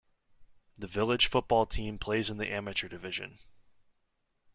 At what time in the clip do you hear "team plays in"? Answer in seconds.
1.67-2.37